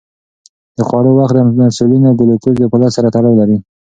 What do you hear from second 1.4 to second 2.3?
د انسولین او